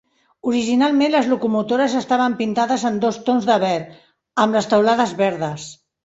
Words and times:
Originalment, 0.51 1.11
les 1.15 1.27
locomotores 1.33 1.97
estaven 1.99 2.35
pintades 2.39 2.85
en 2.89 2.97
dos 3.03 3.19
tons 3.27 3.45
de 3.49 3.57
verd, 3.65 3.91
amb 4.45 4.57
les 4.59 4.69
teulades 4.71 5.13
verdes. 5.21 5.67